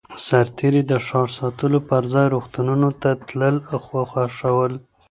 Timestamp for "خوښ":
4.09-4.37